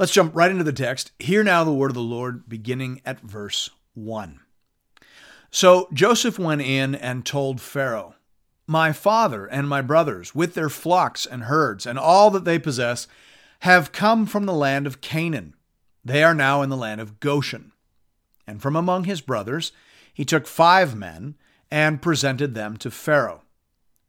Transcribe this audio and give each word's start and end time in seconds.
Let's 0.00 0.12
jump 0.12 0.34
right 0.34 0.50
into 0.50 0.64
the 0.64 0.72
text. 0.72 1.12
Hear 1.18 1.44
now 1.44 1.62
the 1.62 1.74
word 1.74 1.90
of 1.90 1.94
the 1.94 2.00
Lord, 2.00 2.48
beginning 2.48 3.02
at 3.04 3.20
verse 3.20 3.68
1. 3.92 4.40
So 5.50 5.88
Joseph 5.92 6.38
went 6.38 6.62
in 6.62 6.94
and 6.94 7.26
told 7.26 7.60
Pharaoh, 7.60 8.14
My 8.66 8.92
father 8.92 9.44
and 9.44 9.68
my 9.68 9.82
brothers, 9.82 10.34
with 10.34 10.54
their 10.54 10.70
flocks 10.70 11.26
and 11.26 11.42
herds 11.42 11.84
and 11.84 11.98
all 11.98 12.30
that 12.30 12.46
they 12.46 12.58
possess, 12.58 13.08
have 13.58 13.92
come 13.92 14.24
from 14.24 14.46
the 14.46 14.54
land 14.54 14.86
of 14.86 15.02
Canaan. 15.02 15.52
They 16.02 16.24
are 16.24 16.34
now 16.34 16.62
in 16.62 16.70
the 16.70 16.78
land 16.78 17.02
of 17.02 17.20
Goshen. 17.20 17.72
And 18.46 18.62
from 18.62 18.76
among 18.76 19.04
his 19.04 19.20
brothers, 19.20 19.70
he 20.14 20.24
took 20.24 20.46
five 20.46 20.96
men 20.96 21.34
and 21.70 22.00
presented 22.00 22.54
them 22.54 22.78
to 22.78 22.90
Pharaoh. 22.90 23.42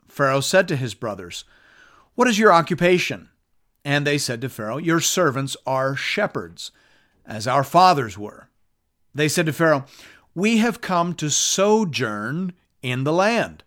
Pharaoh 0.07 0.39
said 0.39 0.69
to 0.69 0.77
his 0.77 0.93
brothers, 0.93 1.43
What 2.15 2.29
is 2.29 2.39
your 2.39 2.53
occupation? 2.53 3.27
And 3.83 4.05
they 4.05 4.17
said 4.17 4.41
to 4.41 4.49
Pharaoh, 4.49 4.77
Your 4.77 4.99
servants 4.99 5.57
are 5.65 5.95
shepherds, 5.95 6.71
as 7.25 7.47
our 7.47 7.63
fathers 7.63 8.17
were. 8.17 8.49
They 9.13 9.27
said 9.27 9.47
to 9.47 9.53
Pharaoh, 9.53 9.85
We 10.35 10.57
have 10.57 10.81
come 10.81 11.13
to 11.15 11.29
sojourn 11.29 12.53
in 12.81 13.03
the 13.03 13.13
land, 13.13 13.63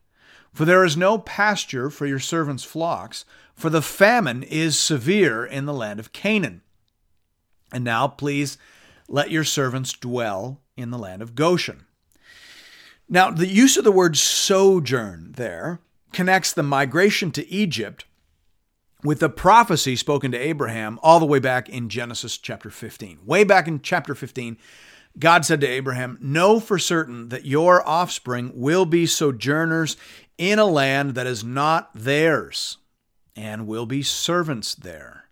for 0.53 0.65
there 0.65 0.85
is 0.85 0.97
no 0.97 1.19
pasture 1.19 1.91
for 1.91 2.07
your 2.07 2.21
servants' 2.21 2.65
flocks, 2.65 3.25
for 3.55 3.71
the 3.71 3.83
famine 3.83 4.43
is 4.43 4.79
severe 4.79 5.45
in 5.45 5.67
the 5.67 5.75
land 5.75 6.01
of 6.01 6.13
Canaan. 6.13 6.63
And 7.73 7.85
now, 7.85 8.07
please, 8.09 8.57
let 9.09 9.31
your 9.31 9.45
servants 9.45 9.93
dwell 9.93 10.61
in 10.77 10.91
the 10.91 10.99
land 10.99 11.23
of 11.23 11.35
Goshen. 11.35 11.87
Now, 13.09 13.31
the 13.31 13.49
use 13.49 13.77
of 13.77 13.85
the 13.85 13.93
word 13.93 14.17
sojourn 14.17 15.33
there 15.37 15.81
connects 16.13 16.53
the 16.53 16.63
migration 16.63 17.31
to 17.33 17.47
Egypt 17.49 18.05
with 19.05 19.21
the 19.21 19.29
prophecy 19.29 19.95
spoken 19.95 20.33
to 20.33 20.39
Abraham 20.39 20.99
all 21.03 21.21
the 21.21 21.27
way 21.27 21.39
back 21.39 21.69
in 21.69 21.91
Genesis 21.91 22.39
chapter 22.39 22.71
15. 22.71 23.21
Way 23.27 23.45
back 23.45 23.69
in 23.69 23.83
chapter 23.83 24.15
15, 24.15 24.57
God 25.19 25.45
said 25.45 25.61
to 25.61 25.69
Abraham, 25.69 26.17
Know 26.21 26.59
for 26.59 26.79
certain 26.79 27.29
that 27.29 27.45
your 27.45 27.87
offspring 27.87 28.51
will 28.55 28.87
be 28.87 29.05
sojourners 29.05 29.99
in 30.39 30.59
a 30.59 30.65
land 30.65 31.15
that 31.15 31.27
is 31.27 31.45
not 31.45 31.91
theirs, 31.95 32.79
and 33.37 33.67
will 33.67 33.87
be 33.87 34.03
servants 34.03 34.75
there. 34.75 35.27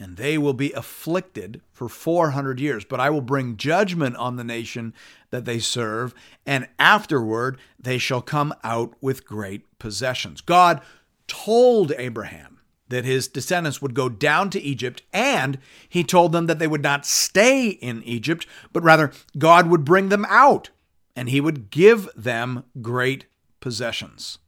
And 0.00 0.16
they 0.16 0.38
will 0.38 0.54
be 0.54 0.72
afflicted 0.72 1.60
for 1.72 1.88
400 1.88 2.60
years. 2.60 2.84
But 2.84 3.00
I 3.00 3.10
will 3.10 3.20
bring 3.20 3.56
judgment 3.56 4.16
on 4.16 4.36
the 4.36 4.44
nation 4.44 4.94
that 5.30 5.44
they 5.44 5.58
serve, 5.58 6.14
and 6.46 6.68
afterward 6.78 7.58
they 7.78 7.98
shall 7.98 8.22
come 8.22 8.54
out 8.64 8.94
with 9.00 9.26
great 9.26 9.78
possessions. 9.78 10.40
God 10.40 10.80
told 11.26 11.92
Abraham 11.98 12.57
that 12.88 13.04
his 13.04 13.28
descendants 13.28 13.82
would 13.82 13.94
go 13.94 14.08
down 14.08 14.50
to 14.50 14.60
Egypt, 14.60 15.02
and 15.12 15.58
he 15.88 16.02
told 16.02 16.32
them 16.32 16.46
that 16.46 16.58
they 16.58 16.66
would 16.66 16.82
not 16.82 17.06
stay 17.06 17.68
in 17.68 18.02
Egypt, 18.02 18.46
but 18.72 18.82
rather 18.82 19.12
God 19.36 19.68
would 19.68 19.84
bring 19.84 20.08
them 20.08 20.26
out, 20.28 20.70
and 21.14 21.28
he 21.28 21.40
would 21.40 21.70
give 21.70 22.08
them 22.16 22.64
great 22.80 23.26
possessions. 23.60 24.38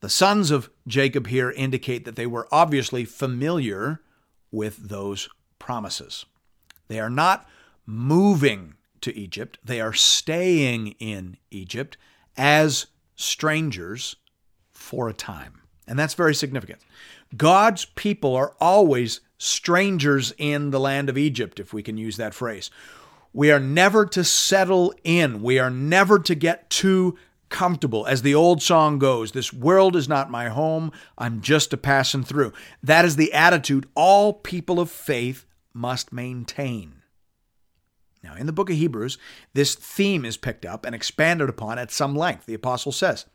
The 0.00 0.08
sons 0.08 0.50
of 0.50 0.70
Jacob 0.86 1.28
here 1.28 1.50
indicate 1.50 2.04
that 2.04 2.16
they 2.16 2.26
were 2.26 2.48
obviously 2.52 3.04
familiar 3.04 4.00
with 4.50 4.88
those 4.88 5.28
promises. 5.58 6.26
They 6.88 7.00
are 7.00 7.10
not 7.10 7.48
moving 7.86 8.74
to 9.02 9.16
Egypt, 9.16 9.58
they 9.64 9.80
are 9.80 9.92
staying 9.92 10.88
in 10.98 11.36
Egypt 11.50 11.96
as 12.36 12.86
strangers 13.14 14.16
for 14.70 15.08
a 15.08 15.14
time. 15.14 15.60
And 15.86 15.98
that's 15.98 16.14
very 16.14 16.34
significant. 16.34 16.80
God's 17.36 17.84
people 17.84 18.34
are 18.34 18.54
always 18.60 19.20
strangers 19.38 20.32
in 20.38 20.70
the 20.70 20.80
land 20.80 21.08
of 21.08 21.18
Egypt, 21.18 21.60
if 21.60 21.72
we 21.72 21.82
can 21.82 21.96
use 21.96 22.16
that 22.16 22.34
phrase. 22.34 22.70
We 23.32 23.50
are 23.50 23.60
never 23.60 24.06
to 24.06 24.24
settle 24.24 24.94
in, 25.04 25.42
we 25.42 25.58
are 25.58 25.70
never 25.70 26.18
to 26.20 26.34
get 26.34 26.70
too 26.70 27.18
comfortable. 27.48 28.06
As 28.06 28.22
the 28.22 28.34
old 28.34 28.62
song 28.62 28.98
goes, 28.98 29.32
this 29.32 29.52
world 29.52 29.94
is 29.94 30.08
not 30.08 30.30
my 30.30 30.48
home, 30.48 30.90
I'm 31.18 31.40
just 31.40 31.72
a 31.72 31.76
passing 31.76 32.24
through. 32.24 32.52
That 32.82 33.04
is 33.04 33.16
the 33.16 33.32
attitude 33.32 33.88
all 33.94 34.32
people 34.32 34.80
of 34.80 34.90
faith 34.90 35.44
must 35.72 36.12
maintain. 36.12 37.02
Now, 38.22 38.34
in 38.34 38.46
the 38.46 38.52
book 38.52 38.70
of 38.70 38.76
Hebrews, 38.76 39.18
this 39.54 39.74
theme 39.74 40.24
is 40.24 40.36
picked 40.36 40.64
up 40.64 40.84
and 40.84 40.94
expanded 40.94 41.48
upon 41.48 41.78
at 41.78 41.92
some 41.92 42.16
length. 42.16 42.46
The 42.46 42.54
apostle 42.54 42.90
says, 42.90 43.26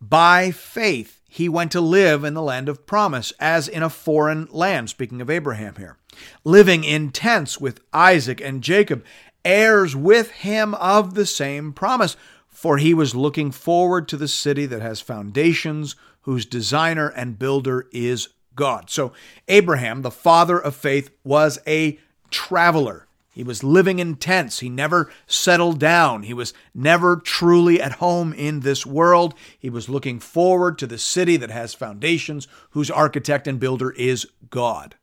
By 0.00 0.50
faith, 0.50 1.20
he 1.28 1.48
went 1.48 1.72
to 1.72 1.80
live 1.80 2.24
in 2.24 2.34
the 2.34 2.42
land 2.42 2.68
of 2.68 2.86
promise, 2.86 3.32
as 3.38 3.68
in 3.68 3.82
a 3.82 3.90
foreign 3.90 4.48
land, 4.50 4.90
speaking 4.90 5.20
of 5.20 5.28
Abraham 5.28 5.74
here, 5.76 5.98
living 6.44 6.84
in 6.84 7.10
tents 7.10 7.60
with 7.60 7.80
Isaac 7.92 8.40
and 8.40 8.62
Jacob, 8.62 9.04
heirs 9.44 9.94
with 9.94 10.30
him 10.30 10.74
of 10.74 11.14
the 11.14 11.26
same 11.26 11.72
promise. 11.72 12.16
For 12.48 12.78
he 12.78 12.92
was 12.92 13.14
looking 13.14 13.52
forward 13.52 14.08
to 14.08 14.16
the 14.16 14.26
city 14.26 14.66
that 14.66 14.82
has 14.82 15.00
foundations, 15.00 15.94
whose 16.22 16.44
designer 16.44 17.08
and 17.08 17.38
builder 17.38 17.86
is 17.92 18.30
God. 18.56 18.90
So, 18.90 19.12
Abraham, 19.46 20.02
the 20.02 20.10
father 20.10 20.58
of 20.58 20.74
faith, 20.74 21.10
was 21.22 21.60
a 21.66 21.98
traveler. 22.30 23.07
He 23.38 23.44
was 23.44 23.62
living 23.62 24.00
in 24.00 24.16
tents. 24.16 24.58
He 24.58 24.68
never 24.68 25.12
settled 25.28 25.78
down. 25.78 26.24
He 26.24 26.34
was 26.34 26.52
never 26.74 27.14
truly 27.14 27.80
at 27.80 27.92
home 27.92 28.32
in 28.32 28.60
this 28.60 28.84
world. 28.84 29.32
He 29.56 29.70
was 29.70 29.88
looking 29.88 30.18
forward 30.18 30.76
to 30.78 30.88
the 30.88 30.98
city 30.98 31.36
that 31.36 31.52
has 31.52 31.72
foundations, 31.72 32.48
whose 32.70 32.90
architect 32.90 33.46
and 33.46 33.60
builder 33.60 33.92
is 33.92 34.26
God. 34.50 34.96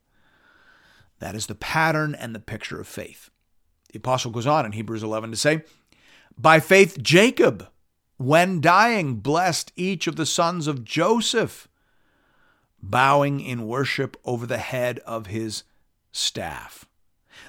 That 1.19 1.33
is 1.33 1.45
the 1.45 1.55
pattern 1.55 2.13
and 2.13 2.35
the 2.35 2.41
picture 2.41 2.77
of 2.77 2.89
faith. 2.89 3.29
The 3.93 3.99
apostle 3.99 4.31
goes 4.31 4.45
on 4.45 4.65
in 4.65 4.73
Hebrews 4.73 5.01
11 5.01 5.31
to 5.31 5.37
say, 5.37 5.63
By 6.37 6.59
faith, 6.59 7.01
Jacob, 7.01 7.69
when 8.17 8.59
dying, 8.59 9.15
blessed 9.15 9.71
each 9.77 10.07
of 10.07 10.17
the 10.17 10.25
sons 10.25 10.67
of 10.67 10.83
Joseph, 10.83 11.69
bowing 12.83 13.39
in 13.39 13.65
worship 13.65 14.17
over 14.25 14.45
the 14.45 14.57
head 14.57 14.99
of 15.05 15.27
his 15.27 15.63
staff. 16.11 16.85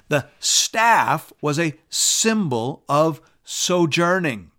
The 0.09 0.27
staff 0.39 1.33
was 1.41 1.59
a 1.59 1.75
symbol 1.89 2.83
of 2.87 3.21
sojourning. 3.43 4.51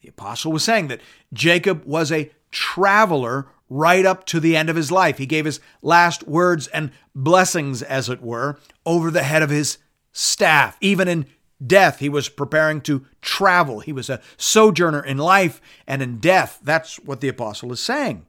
The 0.00 0.08
apostle 0.08 0.52
was 0.52 0.64
saying 0.64 0.88
that 0.88 1.00
Jacob 1.32 1.84
was 1.84 2.12
a 2.12 2.30
traveler 2.50 3.48
right 3.68 4.04
up 4.04 4.26
to 4.26 4.38
the 4.38 4.56
end 4.56 4.70
of 4.70 4.76
his 4.76 4.92
life. 4.92 5.18
He 5.18 5.26
gave 5.26 5.44
his 5.44 5.60
last 5.82 6.28
words 6.28 6.66
and 6.68 6.92
blessings, 7.14 7.82
as 7.82 8.08
it 8.08 8.22
were, 8.22 8.58
over 8.84 9.10
the 9.10 9.22
head 9.22 9.42
of 9.42 9.50
his 9.50 9.78
staff. 10.12 10.76
Even 10.80 11.08
in 11.08 11.26
death, 11.64 11.98
he 11.98 12.08
was 12.08 12.28
preparing 12.28 12.80
to 12.82 13.06
travel. 13.22 13.80
He 13.80 13.92
was 13.92 14.10
a 14.10 14.20
sojourner 14.36 15.02
in 15.04 15.18
life 15.18 15.60
and 15.86 16.02
in 16.02 16.18
death. 16.18 16.60
That's 16.62 16.96
what 17.00 17.20
the 17.20 17.28
apostle 17.28 17.72
is 17.72 17.80
saying. 17.80 18.26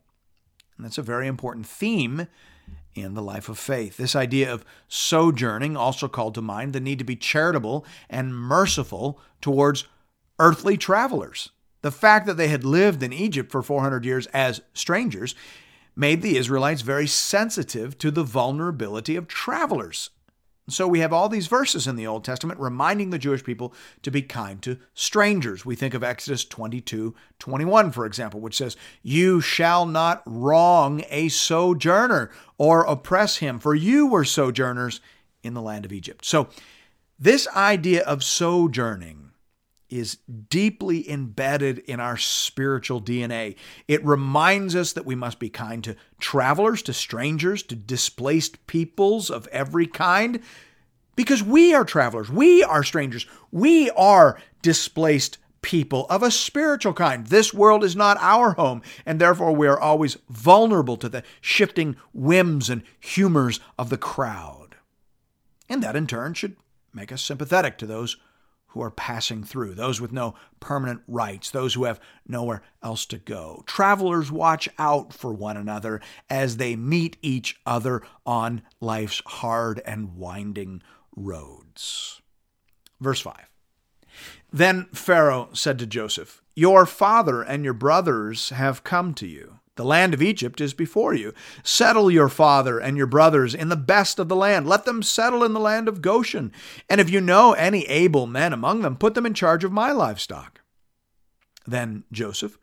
And 0.77 0.85
that's 0.85 0.97
a 0.97 1.03
very 1.03 1.27
important 1.27 1.67
theme 1.67 2.27
in 2.95 3.13
the 3.13 3.21
life 3.21 3.49
of 3.49 3.59
faith. 3.59 3.97
This 3.97 4.15
idea 4.15 4.51
of 4.51 4.65
sojourning 4.87 5.77
also 5.77 6.07
called 6.07 6.33
to 6.35 6.41
mind 6.41 6.73
the 6.73 6.79
need 6.79 6.99
to 6.99 7.05
be 7.05 7.15
charitable 7.15 7.85
and 8.09 8.35
merciful 8.35 9.19
towards 9.41 9.85
earthly 10.39 10.77
travelers. 10.77 11.49
The 11.81 11.91
fact 11.91 12.25
that 12.25 12.37
they 12.37 12.47
had 12.47 12.63
lived 12.63 13.03
in 13.03 13.13
Egypt 13.13 13.51
for 13.51 13.61
400 13.61 14.05
years 14.05 14.27
as 14.27 14.61
strangers 14.73 15.35
made 15.95 16.21
the 16.21 16.37
Israelites 16.37 16.81
very 16.81 17.07
sensitive 17.07 17.97
to 17.99 18.11
the 18.11 18.23
vulnerability 18.23 19.15
of 19.15 19.27
travelers 19.27 20.09
so 20.67 20.87
we 20.87 20.99
have 20.99 21.13
all 21.13 21.29
these 21.29 21.47
verses 21.47 21.85
in 21.85 21.95
the 21.95 22.07
Old 22.07 22.23
Testament 22.23 22.59
reminding 22.59 23.11
the 23.11 23.19
Jewish 23.19 23.43
people 23.43 23.73
to 24.01 24.09
be 24.09 24.23
kind 24.23 24.61
to 24.63 24.79
strangers. 24.95 25.65
We 25.65 25.75
think 25.75 25.93
of 25.93 26.03
Exodus 26.03 26.43
22 26.43 27.13
21, 27.37 27.91
for 27.91 28.05
example, 28.05 28.39
which 28.39 28.57
says, 28.57 28.75
You 29.03 29.41
shall 29.41 29.85
not 29.85 30.23
wrong 30.25 31.03
a 31.09 31.29
sojourner 31.29 32.31
or 32.57 32.83
oppress 32.85 33.37
him, 33.37 33.59
for 33.59 33.75
you 33.75 34.07
were 34.07 34.25
sojourners 34.25 35.01
in 35.43 35.53
the 35.53 35.61
land 35.61 35.85
of 35.85 35.93
Egypt. 35.93 36.25
So 36.25 36.47
this 37.19 37.47
idea 37.49 38.03
of 38.03 38.23
sojourning 38.23 39.24
is 39.99 40.17
deeply 40.49 41.09
embedded 41.09 41.79
in 41.79 41.99
our 41.99 42.17
spiritual 42.17 43.01
DNA. 43.01 43.55
It 43.87 44.05
reminds 44.05 44.75
us 44.75 44.93
that 44.93 45.05
we 45.05 45.15
must 45.15 45.39
be 45.39 45.49
kind 45.49 45.83
to 45.83 45.95
travelers, 46.19 46.81
to 46.83 46.93
strangers, 46.93 47.63
to 47.63 47.75
displaced 47.75 48.65
peoples 48.67 49.29
of 49.29 49.47
every 49.47 49.87
kind, 49.87 50.39
because 51.15 51.41
we 51.41 51.73
are 51.73 51.85
travelers, 51.85 52.29
we 52.29 52.63
are 52.63 52.83
strangers, 52.83 53.25
we 53.51 53.89
are 53.91 54.39
displaced 54.61 55.37
people 55.61 56.05
of 56.09 56.21
a 56.21 56.29
spiritual 56.29 56.93
kind. 56.93 57.27
This 57.27 57.53
world 57.53 57.83
is 57.83 57.95
not 57.95 58.17
our 58.19 58.51
home, 58.51 58.81
and 59.05 59.19
therefore 59.19 59.51
we 59.51 59.67
are 59.67 59.79
always 59.79 60.17
vulnerable 60.29 60.97
to 60.97 61.09
the 61.09 61.23
shifting 61.41 61.95
whims 62.13 62.69
and 62.69 62.83
humors 62.99 63.59
of 63.79 63.89
the 63.89 63.97
crowd. 63.97 64.75
And 65.67 65.81
that 65.81 65.95
in 65.95 66.05
turn 66.05 66.35
should 66.35 66.55
make 66.93 67.11
us 67.11 67.23
sympathetic 67.23 67.77
to 67.79 67.87
those 67.87 68.17
who 68.75 68.81
are 68.81 68.91
passing 68.91 69.41
through, 69.41 69.73
those 69.73 70.01
with 70.01 70.11
no 70.11 70.35
permanent 70.59 71.01
rights, 71.07 71.49
those 71.49 71.73
who 71.73 71.85
have 71.85 71.99
nowhere 72.27 72.61
else 72.83 73.05
to 73.05 73.17
go. 73.17 73.63
Travelers 73.65 74.29
watch 74.29 74.67
out 74.77 75.13
for 75.13 75.33
one 75.33 75.55
another 75.55 76.01
as 76.29 76.57
they 76.57 76.75
meet 76.75 77.15
each 77.21 77.57
other 77.65 78.01
on 78.25 78.61
life's 78.81 79.21
hard 79.25 79.81
and 79.85 80.17
winding 80.17 80.83
roads. 81.15 82.21
Verse 82.99 83.21
5 83.21 83.49
Then 84.51 84.87
Pharaoh 84.93 85.47
said 85.53 85.79
to 85.79 85.87
Joseph, 85.87 86.41
Your 86.53 86.85
father 86.85 87.41
and 87.41 87.63
your 87.63 87.73
brothers 87.73 88.49
have 88.49 88.83
come 88.83 89.13
to 89.13 89.25
you. 89.25 89.61
The 89.75 89.83
land 89.83 90.13
of 90.13 90.21
Egypt 90.21 90.61
is 90.61 90.73
before 90.73 91.13
you. 91.13 91.33
Settle 91.63 92.09
your 92.09 92.29
father 92.29 92.79
and 92.79 92.95
your 92.95 93.07
brothers 93.07 93.53
in 93.53 93.67
the 93.67 93.75
best 93.75 94.19
of 94.19 94.29
the 94.29 94.35
land. 94.35 94.67
Let 94.67 94.85
them 94.85 95.03
settle 95.03 95.43
in 95.43 95.53
the 95.53 95.59
land 95.59 95.89
of 95.89 96.01
Goshen. 96.01 96.53
And 96.89 97.01
if 97.01 97.09
you 97.09 97.19
know 97.19 97.53
any 97.53 97.83
able 97.87 98.25
men 98.25 98.53
among 98.53 98.81
them, 98.81 98.95
put 98.95 99.15
them 99.15 99.25
in 99.25 99.33
charge 99.33 99.63
of 99.65 99.73
my 99.73 99.91
livestock. 99.91 100.61
Then 101.67 102.05
Joseph 102.11 102.57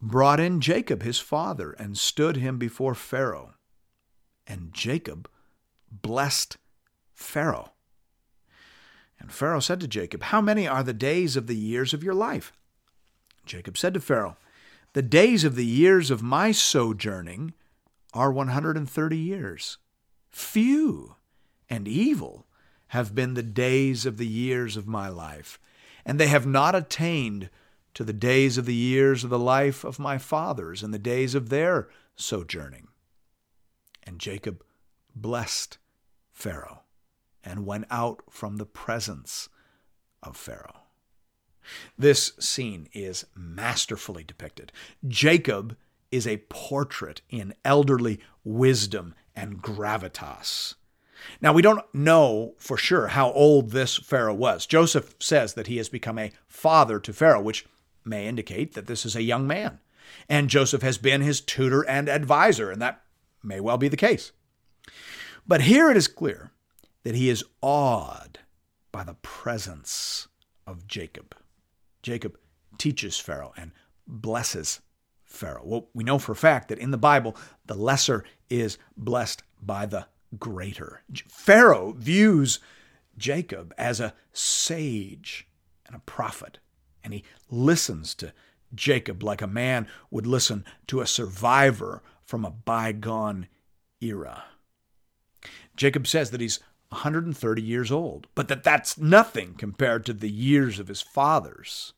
brought 0.00 0.40
in 0.40 0.60
Jacob 0.60 1.02
his 1.02 1.18
father 1.18 1.72
and 1.72 1.98
stood 1.98 2.36
him 2.36 2.58
before 2.58 2.94
Pharaoh. 2.94 3.54
And 4.46 4.72
Jacob 4.72 5.28
blessed 5.90 6.56
Pharaoh. 7.12 7.72
And 9.18 9.30
Pharaoh 9.30 9.60
said 9.60 9.80
to 9.80 9.88
Jacob, 9.88 10.22
How 10.24 10.40
many 10.40 10.66
are 10.66 10.82
the 10.82 10.94
days 10.94 11.36
of 11.36 11.46
the 11.46 11.56
years 11.56 11.92
of 11.92 12.02
your 12.02 12.14
life? 12.14 12.52
Jacob 13.44 13.76
said 13.76 13.92
to 13.92 14.00
Pharaoh, 14.00 14.38
The 14.92 15.02
days 15.02 15.44
of 15.44 15.54
the 15.54 15.66
years 15.66 16.10
of 16.10 16.22
my 16.22 16.50
sojourning 16.50 17.54
are 18.12 18.32
130 18.32 19.16
years. 19.16 19.78
Few 20.30 21.14
and 21.68 21.86
evil 21.86 22.46
have 22.88 23.14
been 23.14 23.34
the 23.34 23.42
days 23.42 24.04
of 24.04 24.16
the 24.16 24.26
years 24.26 24.76
of 24.76 24.88
my 24.88 25.08
life, 25.08 25.60
and 26.04 26.18
they 26.18 26.26
have 26.26 26.46
not 26.46 26.74
attained 26.74 27.50
to 27.94 28.02
the 28.02 28.12
days 28.12 28.58
of 28.58 28.66
the 28.66 28.74
years 28.74 29.22
of 29.22 29.30
the 29.30 29.38
life 29.38 29.84
of 29.84 30.00
my 30.00 30.18
fathers 30.18 30.82
and 30.82 30.92
the 30.92 30.98
days 30.98 31.36
of 31.36 31.50
their 31.50 31.88
sojourning. 32.16 32.88
And 34.02 34.18
Jacob 34.18 34.64
blessed 35.14 35.78
Pharaoh 36.32 36.82
and 37.44 37.64
went 37.64 37.86
out 37.90 38.22
from 38.28 38.56
the 38.56 38.66
presence 38.66 39.48
of 40.20 40.36
Pharaoh. 40.36 40.82
This 41.98 42.32
scene 42.38 42.88
is 42.92 43.26
masterfully 43.34 44.24
depicted. 44.24 44.72
Jacob 45.06 45.76
is 46.10 46.26
a 46.26 46.38
portrait 46.48 47.20
in 47.30 47.54
elderly 47.64 48.20
wisdom 48.44 49.14
and 49.36 49.62
gravitas. 49.62 50.74
Now, 51.40 51.52
we 51.52 51.62
don't 51.62 51.84
know 51.94 52.54
for 52.58 52.76
sure 52.76 53.08
how 53.08 53.32
old 53.32 53.70
this 53.70 53.96
Pharaoh 53.96 54.34
was. 54.34 54.66
Joseph 54.66 55.14
says 55.18 55.54
that 55.54 55.66
he 55.66 55.76
has 55.76 55.88
become 55.88 56.18
a 56.18 56.32
father 56.48 56.98
to 57.00 57.12
Pharaoh, 57.12 57.42
which 57.42 57.66
may 58.04 58.26
indicate 58.26 58.74
that 58.74 58.86
this 58.86 59.04
is 59.04 59.14
a 59.14 59.22
young 59.22 59.46
man. 59.46 59.80
And 60.28 60.48
Joseph 60.48 60.82
has 60.82 60.98
been 60.98 61.20
his 61.20 61.40
tutor 61.40 61.82
and 61.86 62.08
advisor, 62.08 62.70
and 62.70 62.80
that 62.80 63.02
may 63.42 63.60
well 63.60 63.78
be 63.78 63.88
the 63.88 63.96
case. 63.96 64.32
But 65.46 65.62
here 65.62 65.90
it 65.90 65.96
is 65.96 66.08
clear 66.08 66.50
that 67.02 67.14
he 67.14 67.28
is 67.28 67.44
awed 67.62 68.40
by 68.92 69.04
the 69.04 69.14
presence 69.14 70.28
of 70.66 70.86
Jacob. 70.86 71.34
Jacob 72.02 72.38
teaches 72.78 73.18
Pharaoh 73.18 73.52
and 73.56 73.72
blesses 74.06 74.80
Pharaoh. 75.24 75.62
Well, 75.64 75.88
we 75.94 76.04
know 76.04 76.18
for 76.18 76.32
a 76.32 76.36
fact 76.36 76.68
that 76.68 76.78
in 76.78 76.90
the 76.90 76.98
Bible, 76.98 77.36
the 77.66 77.74
lesser 77.74 78.24
is 78.48 78.78
blessed 78.96 79.42
by 79.62 79.86
the 79.86 80.06
greater. 80.38 81.02
Pharaoh 81.28 81.92
views 81.92 82.58
Jacob 83.16 83.74
as 83.76 84.00
a 84.00 84.14
sage 84.32 85.46
and 85.86 85.94
a 85.94 86.00
prophet, 86.00 86.58
and 87.04 87.12
he 87.12 87.24
listens 87.50 88.14
to 88.16 88.32
Jacob 88.74 89.22
like 89.22 89.42
a 89.42 89.46
man 89.46 89.86
would 90.10 90.26
listen 90.26 90.64
to 90.86 91.00
a 91.00 91.06
survivor 91.06 92.02
from 92.24 92.44
a 92.44 92.50
bygone 92.50 93.48
era. 94.00 94.44
Jacob 95.76 96.06
says 96.06 96.30
that 96.30 96.40
he's 96.40 96.60
130 96.90 97.62
years 97.62 97.90
old, 97.90 98.26
but 98.34 98.48
that 98.48 98.64
that's 98.64 98.98
nothing 98.98 99.54
compared 99.54 100.04
to 100.06 100.12
the 100.12 100.30
years 100.30 100.78
of 100.78 100.88
his 100.88 101.00
fathers. 101.00 101.92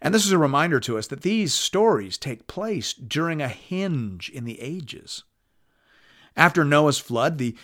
And 0.00 0.14
this 0.14 0.24
is 0.24 0.32
a 0.32 0.38
reminder 0.38 0.80
to 0.80 0.96
us 0.96 1.06
that 1.08 1.22
these 1.22 1.52
stories 1.52 2.16
take 2.16 2.46
place 2.46 2.92
during 2.92 3.42
a 3.42 3.48
hinge 3.48 4.30
in 4.30 4.44
the 4.44 4.60
ages. 4.60 5.24
After 6.36 6.64
Noah's 6.64 6.98
flood, 6.98 7.38
the 7.38 7.56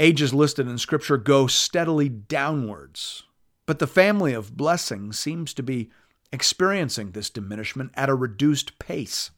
ages 0.00 0.32
listed 0.32 0.66
in 0.66 0.78
Scripture 0.78 1.18
go 1.18 1.46
steadily 1.46 2.08
downwards, 2.08 3.24
but 3.66 3.78
the 3.78 3.86
family 3.86 4.32
of 4.32 4.56
blessing 4.56 5.12
seems 5.12 5.54
to 5.54 5.62
be 5.62 5.90
experiencing 6.32 7.12
this 7.12 7.30
diminishment 7.30 7.92
at 7.94 8.08
a 8.08 8.14
reduced 8.14 8.78
pace. 8.78 9.30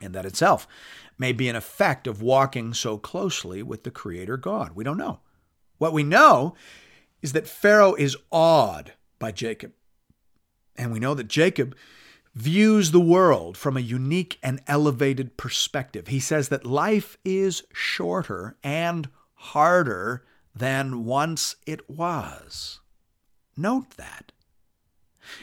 And 0.00 0.14
that 0.14 0.26
itself 0.26 0.68
may 1.18 1.32
be 1.32 1.48
an 1.48 1.56
effect 1.56 2.06
of 2.06 2.20
walking 2.20 2.74
so 2.74 2.98
closely 2.98 3.62
with 3.62 3.82
the 3.82 3.90
Creator 3.90 4.36
God. 4.36 4.72
We 4.74 4.84
don't 4.84 4.98
know. 4.98 5.20
What 5.78 5.92
we 5.92 6.02
know 6.02 6.54
is 7.22 7.32
that 7.32 7.48
Pharaoh 7.48 7.94
is 7.94 8.16
awed 8.30 8.92
by 9.18 9.32
Jacob. 9.32 9.72
And 10.76 10.92
we 10.92 11.00
know 11.00 11.14
that 11.14 11.28
Jacob 11.28 11.74
views 12.34 12.90
the 12.90 13.00
world 13.00 13.56
from 13.56 13.76
a 13.76 13.80
unique 13.80 14.38
and 14.42 14.60
elevated 14.66 15.36
perspective. 15.36 16.08
He 16.08 16.20
says 16.20 16.50
that 16.50 16.66
life 16.66 17.16
is 17.24 17.62
shorter 17.72 18.56
and 18.62 19.08
harder 19.34 20.24
than 20.54 21.04
once 21.04 21.56
it 21.66 21.88
was. 21.88 22.80
Note 23.56 23.90
that. 23.96 24.32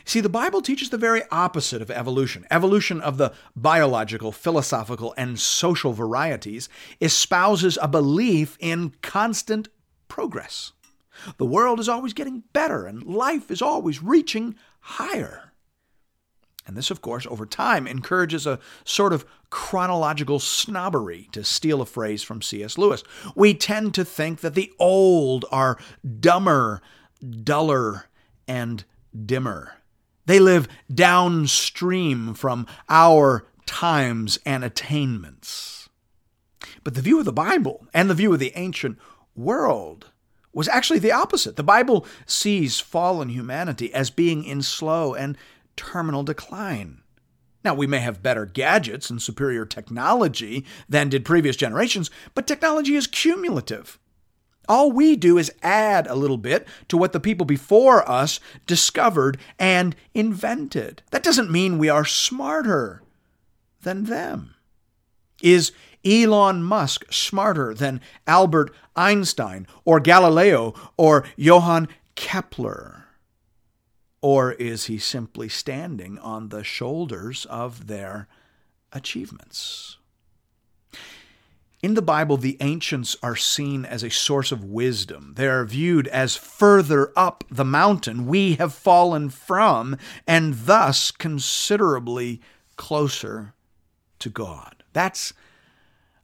See, 0.06 0.22
the 0.22 0.30
Bible 0.30 0.62
teaches 0.62 0.92
the 0.92 0.98
very 0.98 1.24
opposite 1.30 1.82
of 1.82 1.92
evolution. 1.92 2.46
Evolution 2.50 3.02
of 3.02 3.18
the 3.18 3.34
biological, 3.56 4.32
philosophical, 4.32 5.14
and 5.18 5.40
social 5.40 5.94
varieties 5.94 6.70
espouses 7.02 7.78
a 7.82 7.88
belief 7.88 8.56
in 8.60 8.94
constant 9.02 9.68
progress. 10.08 10.74
The 11.38 11.46
world 11.46 11.80
is 11.80 11.90
always 11.90 12.14
getting 12.14 12.44
better 12.54 12.86
and 12.86 13.04
life 13.04 13.52
is 13.52 13.62
always 13.62 14.02
reaching 14.02 14.56
higher. 14.80 15.52
And 16.66 16.78
this, 16.78 16.92
of 16.92 17.02
course, 17.02 17.28
over 17.28 17.46
time 17.46 17.88
encourages 17.88 18.48
a 18.48 18.60
sort 18.86 19.12
of 19.14 19.26
chronological 19.50 20.40
snobbery, 20.40 21.28
to 21.34 21.44
steal 21.44 21.82
a 21.82 21.86
phrase 21.86 22.24
from 22.24 22.42
C.S. 22.42 22.78
Lewis. 22.78 23.04
We 23.36 23.54
tend 23.54 23.94
to 23.96 24.06
think 24.06 24.40
that 24.40 24.56
the 24.56 24.72
old 24.80 25.46
are 25.52 25.78
dumber, 26.20 26.82
duller, 27.44 28.06
and 28.48 28.86
dimmer. 29.26 29.76
They 30.26 30.40
live 30.40 30.70
downstream 30.94 32.34
from 32.34 32.66
our 32.90 33.46
times 33.66 34.40
and 34.46 34.64
attainments. 34.64 35.90
But 36.84 36.96
the 36.96 37.02
view 37.02 37.20
of 37.20 37.26
the 37.26 37.34
Bible 37.34 37.88
and 37.94 38.10
the 38.10 38.14
view 38.14 38.32
of 38.34 38.40
the 38.40 38.54
ancient 38.56 38.98
world 39.36 40.12
was 40.54 40.68
actually 40.68 41.00
the 41.00 41.12
opposite. 41.12 41.56
The 41.56 41.64
Bible 41.64 42.06
sees 42.26 42.80
fallen 42.80 43.30
humanity 43.30 43.94
as 43.94 44.10
being 44.10 44.44
in 44.44 44.62
slow 44.62 45.14
and 45.14 45.38
terminal 45.76 46.24
decline. 46.24 47.02
Now, 47.64 47.74
we 47.74 47.88
may 47.88 48.00
have 48.00 48.22
better 48.22 48.46
gadgets 48.46 49.10
and 49.10 49.22
superior 49.22 49.66
technology 49.66 50.66
than 50.88 51.10
did 51.10 51.26
previous 51.26 51.56
generations, 51.56 52.12
but 52.36 52.46
technology 52.46 52.96
is 52.96 53.08
cumulative. 53.08 53.98
All 54.68 54.92
we 54.92 55.16
do 55.16 55.38
is 55.38 55.52
add 55.62 56.08
a 56.08 56.16
little 56.16 56.38
bit 56.38 56.68
to 56.88 56.98
what 56.98 57.14
the 57.14 57.20
people 57.20 57.46
before 57.46 58.10
us 58.10 58.40
discovered 58.66 59.38
and 59.60 59.96
invented. 60.14 61.04
That 61.12 61.24
doesn't 61.24 61.52
mean 61.52 61.78
we 61.78 61.90
are 61.90 62.06
smarter 62.06 63.02
than 63.82 64.06
them. 64.06 64.53
Is 65.44 65.74
Elon 66.06 66.64
Musk 66.64 67.06
smarter 67.12 67.74
than 67.74 68.02
Albert 68.26 68.74
Einstein 68.96 69.68
or 69.86 70.00
Galileo 70.00 70.74
or 70.98 71.26
Johann 71.36 71.90
Kepler? 72.16 73.06
Or 74.22 74.54
is 74.54 74.86
he 74.86 74.98
simply 74.98 75.50
standing 75.50 76.18
on 76.18 76.48
the 76.48 76.64
shoulders 76.64 77.46
of 77.46 77.88
their 77.88 78.30
achievements? 78.94 79.98
In 81.82 81.96
the 81.96 82.02
Bible, 82.02 82.38
the 82.38 82.56
ancients 82.62 83.18
are 83.22 83.36
seen 83.36 83.84
as 83.84 84.04
a 84.04 84.10
source 84.10 84.54
of 84.54 84.64
wisdom. 84.64 85.34
They 85.36 85.48
are 85.48 85.66
viewed 85.66 86.08
as 86.08 86.38
further 86.38 87.12
up 87.18 87.44
the 87.52 87.66
mountain 87.66 88.26
we 88.26 88.56
have 88.56 88.74
fallen 88.74 89.30
from, 89.30 89.98
and 90.26 90.54
thus 90.54 91.12
considerably 91.12 92.40
closer 92.78 93.54
to 94.20 94.30
God. 94.30 94.83
That's 94.94 95.34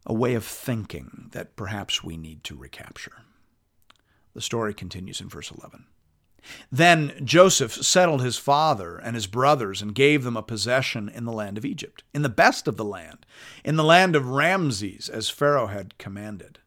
a 0.05 0.13
way 0.13 0.33
of 0.35 0.45
thinking 0.45 1.29
that 1.31 1.55
perhaps 1.55 2.03
we 2.03 2.17
need 2.17 2.43
to 2.45 2.55
recapture. 2.55 3.23
The 4.33 4.41
story 4.41 4.73
continues 4.73 5.19
in 5.19 5.29
verse 5.29 5.51
11. 5.51 5.85
Then 6.71 7.13
Joseph 7.23 7.73
settled 7.73 8.21
his 8.21 8.37
father 8.37 8.97
and 8.97 9.15
his 9.15 9.27
brothers 9.27 9.81
and 9.81 9.93
gave 9.93 10.23
them 10.23 10.37
a 10.37 10.43
possession 10.43 11.09
in 11.09 11.25
the 11.25 11.31
land 11.31 11.57
of 11.57 11.65
Egypt, 11.65 12.03
in 12.13 12.21
the 12.21 12.29
best 12.29 12.67
of 12.67 12.77
the 12.77 12.85
land, 12.85 13.25
in 13.63 13.75
the 13.75 13.83
land 13.83 14.15
of 14.15 14.29
Ramses, 14.29 15.09
as 15.09 15.29
Pharaoh 15.29 15.67
had 15.67 15.97
commanded. 15.97 16.59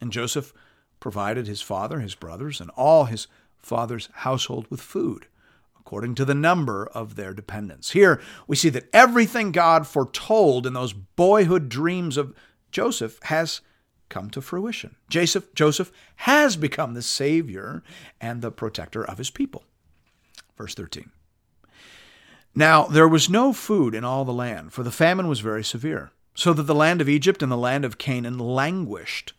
And 0.00 0.12
Joseph 0.12 0.54
provided 1.00 1.46
his 1.46 1.60
father, 1.60 2.00
his 2.00 2.14
brothers, 2.14 2.60
and 2.60 2.70
all 2.70 3.04
his 3.04 3.26
father's 3.58 4.08
household 4.12 4.66
with 4.70 4.80
food, 4.80 5.26
according 5.88 6.14
to 6.14 6.26
the 6.26 6.34
number 6.34 6.86
of 6.88 7.16
their 7.16 7.32
dependents. 7.32 7.92
Here 7.92 8.20
we 8.46 8.56
see 8.56 8.68
that 8.68 8.90
everything 8.92 9.52
God 9.52 9.86
foretold 9.86 10.66
in 10.66 10.74
those 10.74 10.92
boyhood 10.92 11.70
dreams 11.70 12.18
of 12.18 12.34
Joseph 12.70 13.18
has 13.22 13.62
come 14.10 14.28
to 14.28 14.42
fruition. 14.42 14.96
Joseph, 15.08 15.54
Joseph 15.54 15.90
has 16.16 16.56
become 16.56 16.92
the 16.92 17.00
savior 17.00 17.82
and 18.20 18.42
the 18.42 18.50
protector 18.50 19.02
of 19.02 19.16
his 19.16 19.30
people. 19.30 19.64
Verse 20.58 20.74
13. 20.74 21.10
Now 22.54 22.84
there 22.84 23.08
was 23.08 23.30
no 23.30 23.54
food 23.54 23.94
in 23.94 24.04
all 24.04 24.26
the 24.26 24.32
land, 24.32 24.74
for 24.74 24.82
the 24.82 24.90
famine 24.90 25.26
was 25.26 25.40
very 25.40 25.64
severe, 25.64 26.10
so 26.34 26.52
that 26.52 26.64
the 26.64 26.74
land 26.74 27.00
of 27.00 27.08
Egypt 27.08 27.42
and 27.42 27.50
the 27.50 27.56
land 27.56 27.86
of 27.86 27.96
Canaan 27.96 28.38
languished 28.38 29.32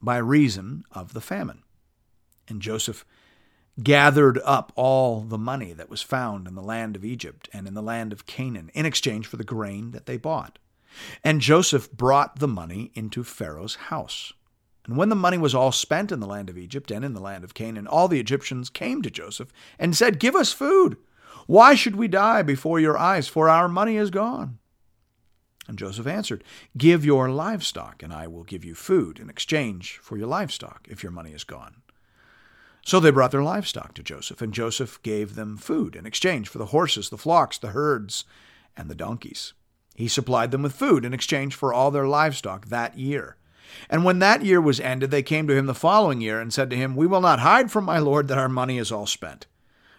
by 0.00 0.16
reason 0.16 0.84
of 0.90 1.12
the 1.12 1.20
famine. 1.20 1.64
And 2.48 2.62
Joseph 2.62 3.04
gathered 3.82 4.38
up 4.44 4.72
all 4.76 5.20
the 5.20 5.38
money 5.38 5.72
that 5.72 5.88
was 5.88 6.02
found 6.02 6.46
in 6.46 6.54
the 6.54 6.62
land 6.62 6.96
of 6.96 7.04
Egypt 7.04 7.48
and 7.52 7.66
in 7.66 7.74
the 7.74 7.82
land 7.82 8.12
of 8.12 8.26
Canaan 8.26 8.70
in 8.74 8.84
exchange 8.84 9.26
for 9.26 9.36
the 9.36 9.44
grain 9.44 9.92
that 9.92 10.06
they 10.06 10.16
bought. 10.16 10.58
And 11.24 11.40
Joseph 11.40 11.90
brought 11.90 12.38
the 12.38 12.48
money 12.48 12.90
into 12.94 13.24
Pharaoh's 13.24 13.76
house. 13.76 14.32
And 14.84 14.96
when 14.96 15.08
the 15.08 15.14
money 15.14 15.38
was 15.38 15.54
all 15.54 15.72
spent 15.72 16.12
in 16.12 16.20
the 16.20 16.26
land 16.26 16.50
of 16.50 16.58
Egypt 16.58 16.90
and 16.90 17.04
in 17.04 17.14
the 17.14 17.20
land 17.20 17.44
of 17.44 17.54
Canaan, 17.54 17.86
all 17.86 18.08
the 18.08 18.20
Egyptians 18.20 18.68
came 18.68 19.00
to 19.02 19.10
Joseph 19.10 19.52
and 19.78 19.96
said, 19.96 20.18
Give 20.18 20.34
us 20.34 20.52
food. 20.52 20.96
Why 21.46 21.74
should 21.74 21.96
we 21.96 22.08
die 22.08 22.42
before 22.42 22.80
your 22.80 22.98
eyes? 22.98 23.28
For 23.28 23.48
our 23.48 23.68
money 23.68 23.96
is 23.96 24.10
gone. 24.10 24.58
And 25.68 25.78
Joseph 25.78 26.06
answered, 26.06 26.42
Give 26.76 27.04
your 27.04 27.30
livestock, 27.30 28.02
and 28.02 28.12
I 28.12 28.26
will 28.26 28.42
give 28.42 28.64
you 28.64 28.74
food 28.74 29.18
in 29.20 29.30
exchange 29.30 29.98
for 30.02 30.16
your 30.16 30.26
livestock, 30.26 30.88
if 30.90 31.02
your 31.02 31.12
money 31.12 31.32
is 31.32 31.44
gone. 31.44 31.82
So 32.84 32.98
they 32.98 33.10
brought 33.10 33.30
their 33.30 33.42
livestock 33.42 33.94
to 33.94 34.02
Joseph, 34.02 34.42
and 34.42 34.52
Joseph 34.52 35.00
gave 35.02 35.34
them 35.34 35.56
food 35.56 35.94
in 35.94 36.04
exchange 36.04 36.48
for 36.48 36.58
the 36.58 36.66
horses, 36.66 37.10
the 37.10 37.18
flocks, 37.18 37.58
the 37.58 37.68
herds, 37.68 38.24
and 38.76 38.88
the 38.88 38.94
donkeys. 38.94 39.52
He 39.94 40.08
supplied 40.08 40.50
them 40.50 40.62
with 40.62 40.74
food 40.74 41.04
in 41.04 41.14
exchange 41.14 41.54
for 41.54 41.72
all 41.72 41.90
their 41.90 42.08
livestock 42.08 42.66
that 42.66 42.98
year. 42.98 43.36
And 43.88 44.04
when 44.04 44.18
that 44.18 44.44
year 44.44 44.60
was 44.60 44.80
ended, 44.80 45.10
they 45.10 45.22
came 45.22 45.46
to 45.46 45.54
him 45.56 45.66
the 45.66 45.74
following 45.74 46.20
year 46.20 46.40
and 46.40 46.52
said 46.52 46.70
to 46.70 46.76
him, 46.76 46.96
We 46.96 47.06
will 47.06 47.20
not 47.20 47.40
hide 47.40 47.70
from 47.70 47.84
my 47.84 47.98
lord 47.98 48.28
that 48.28 48.38
our 48.38 48.48
money 48.48 48.78
is 48.78 48.90
all 48.90 49.06
spent. 49.06 49.46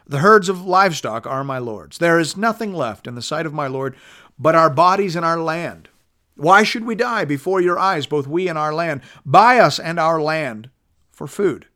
The 0.05 0.19
herds 0.19 0.49
of 0.49 0.65
livestock 0.65 1.25
are 1.25 1.43
my 1.43 1.59
lord's. 1.59 1.97
There 1.97 2.19
is 2.19 2.35
nothing 2.35 2.73
left 2.73 3.07
in 3.07 3.15
the 3.15 3.21
sight 3.21 3.45
of 3.45 3.53
my 3.53 3.67
lord 3.67 3.95
but 4.37 4.55
our 4.55 4.69
bodies 4.69 5.15
and 5.15 5.25
our 5.25 5.39
land. 5.41 5.89
Why 6.35 6.63
should 6.63 6.85
we 6.85 6.95
die 6.95 7.25
before 7.25 7.61
your 7.61 7.79
eyes, 7.79 8.07
both 8.07 8.27
we 8.27 8.47
and 8.47 8.57
our 8.57 8.73
land? 8.73 9.01
Buy 9.25 9.59
us 9.59 9.79
and 9.79 9.99
our 9.99 10.21
land 10.21 10.69
for 11.11 11.27
food. 11.27 11.67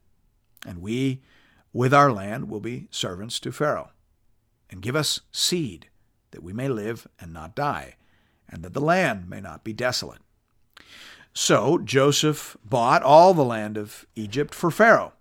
And 0.67 0.83
we, 0.83 1.23
with 1.73 1.95
our 1.95 2.11
land, 2.11 2.47
will 2.47 2.59
be 2.59 2.87
servants 2.91 3.39
to 3.39 3.51
Pharaoh. 3.51 3.89
And 4.69 4.83
give 4.83 4.95
us 4.95 5.21
seed, 5.31 5.87
that 6.29 6.43
we 6.43 6.53
may 6.53 6.67
live 6.67 7.07
and 7.19 7.33
not 7.33 7.55
die 7.55 7.95
and 8.49 8.63
that 8.63 8.73
the 8.73 8.81
land 8.81 9.29
may 9.29 9.41
not 9.41 9.63
be 9.63 9.73
desolate. 9.73 10.21
So 11.33 11.77
Joseph 11.77 12.57
bought 12.63 13.03
all 13.03 13.33
the 13.33 13.43
land 13.43 13.77
of 13.77 14.05
Egypt 14.15 14.55
for 14.55 14.71
Pharaoh, 14.71 15.13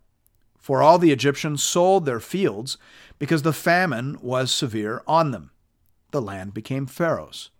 for 0.58 0.82
all 0.82 0.98
the 0.98 1.12
Egyptians 1.12 1.62
sold 1.62 2.04
their 2.06 2.20
fields 2.20 2.78
because 3.18 3.42
the 3.42 3.52
famine 3.52 4.18
was 4.20 4.50
severe 4.50 5.02
on 5.06 5.30
them. 5.30 5.50
The 6.12 6.22
land 6.22 6.54
became 6.54 6.86
Pharaoh's. 6.86 7.50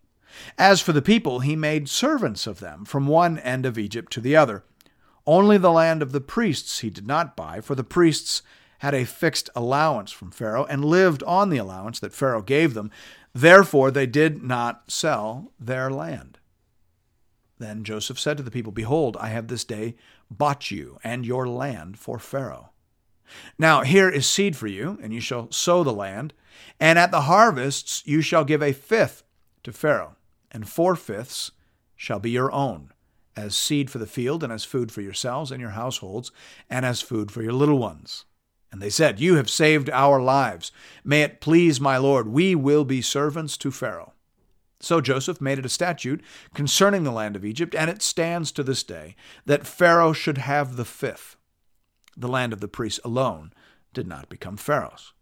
As 0.59 0.81
for 0.81 0.93
the 0.93 1.03
people, 1.03 1.41
he 1.41 1.57
made 1.57 1.89
servants 1.89 2.47
of 2.47 2.61
them 2.61 2.85
from 2.85 3.07
one 3.07 3.39
end 3.39 3.65
of 3.67 3.79
Egypt 3.79 4.13
to 4.13 4.21
the 4.21 4.37
other. 4.37 4.65
Only 5.27 5.59
the 5.59 5.73
land 5.73 6.03
of 6.03 6.13
the 6.13 6.21
priests 6.21 6.81
he 6.81 6.91
did 6.91 7.07
not 7.07 7.37
buy, 7.37 7.61
for 7.61 7.75
the 7.75 7.85
priests 7.85 8.43
had 8.79 8.95
a 8.95 9.05
fixed 9.05 9.51
allowance 9.57 10.13
from 10.13 10.31
Pharaoh 10.31 10.67
and 10.67 10.85
lived 10.85 11.23
on 11.25 11.51
the 11.51 11.57
allowance 11.57 11.99
that 12.01 12.13
Pharaoh 12.13 12.43
gave 12.43 12.75
them. 12.75 12.91
Therefore, 13.35 13.91
they 13.91 14.07
did 14.07 14.43
not 14.43 14.91
sell 14.91 15.53
their 15.59 15.91
land. 15.91 16.39
Then 17.59 17.85
Joseph 17.85 18.21
said 18.21 18.37
to 18.37 18.43
the 18.43 18.51
people, 18.51 18.73
Behold, 18.73 19.17
I 19.19 19.29
have 19.29 19.49
this 19.49 19.65
day 19.65 19.97
bought 20.31 20.71
you 20.71 20.99
and 21.03 21.25
your 21.25 21.49
land 21.49 21.99
for 21.99 22.19
Pharaoh. 22.19 22.71
Now 23.59 23.83
here 23.83 24.09
is 24.09 24.27
seed 24.27 24.57
for 24.57 24.67
you, 24.67 24.99
and 25.03 25.13
you 25.13 25.21
shall 25.21 25.51
sow 25.51 25.83
the 25.83 25.93
land, 25.93 26.33
and 26.79 26.99
at 26.99 27.11
the 27.11 27.23
harvests 27.23 28.03
you 28.07 28.21
shall 28.21 28.45
give 28.45 28.63
a 28.63 28.73
fifth 28.73 29.25
to 29.65 29.73
Pharaoh, 29.73 30.17
and 30.53 30.69
four 30.69 30.95
fifths 30.95 31.51
shall 31.97 32.21
be 32.21 32.31
your 32.31 32.53
own, 32.53 32.93
as 33.37 33.57
seed 33.57 33.91
for 33.91 33.99
the 33.99 34.07
field, 34.07 34.43
and 34.43 34.53
as 34.53 34.65
food 34.65 34.91
for 34.91 35.03
yourselves 35.03 35.51
and 35.51 35.61
your 35.61 35.71
households, 35.71 36.33
and 36.71 36.87
as 36.87 37.03
food 37.03 37.31
for 37.31 37.43
your 37.43 37.53
little 37.53 37.79
ones. 37.79 38.25
And 38.73 38.83
they 38.83 38.91
said, 38.91 39.21
You 39.21 39.37
have 39.37 39.51
saved 39.51 39.91
our 39.91 40.21
lives. 40.21 40.73
May 41.05 41.23
it 41.23 41.41
please 41.41 41.81
my 41.81 41.99
Lord, 41.99 42.29
we 42.29 42.55
will 42.55 42.85
be 42.85 43.03
servants 43.03 43.57
to 43.59 43.71
Pharaoh. 43.71 44.13
So 44.81 45.01
Joseph 45.01 45.41
made 45.41 45.59
it 45.59 45.67
a 45.67 45.71
statute 45.71 46.23
concerning 46.55 47.05
the 47.05 47.13
land 47.13 47.37
of 47.37 47.45
Egypt, 47.45 47.75
and 47.75 47.89
it 47.89 48.03
stands 48.03 48.53
to 48.53 48.63
this 48.63 48.83
day, 48.83 49.17
that 49.47 49.67
Pharaoh 49.67 50.13
should 50.13 50.39
have 50.39 50.77
the 50.77 50.85
fifth. 50.85 51.37
The 52.17 52.29
land 52.29 52.53
of 52.53 52.61
the 52.61 52.69
priests 52.69 53.01
alone 53.05 53.53
did 53.95 54.07
not 54.07 54.29
become 54.29 54.57
Pharaoh's. 54.57 55.13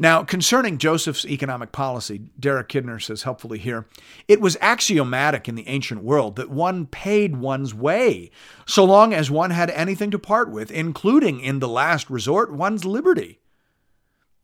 Now, 0.00 0.22
concerning 0.22 0.78
Joseph's 0.78 1.26
economic 1.26 1.72
policy, 1.72 2.30
Derek 2.38 2.68
Kidner 2.68 3.02
says 3.02 3.24
helpfully 3.24 3.58
here, 3.58 3.86
it 4.28 4.40
was 4.40 4.56
axiomatic 4.60 5.48
in 5.48 5.56
the 5.56 5.66
ancient 5.66 6.04
world 6.04 6.36
that 6.36 6.50
one 6.50 6.86
paid 6.86 7.36
one's 7.36 7.74
way, 7.74 8.30
so 8.64 8.84
long 8.84 9.12
as 9.12 9.28
one 9.28 9.50
had 9.50 9.70
anything 9.70 10.12
to 10.12 10.18
part 10.18 10.50
with, 10.50 10.70
including, 10.70 11.40
in 11.40 11.58
the 11.58 11.68
last 11.68 12.08
resort, 12.08 12.52
one's 12.52 12.84
liberty. 12.84 13.40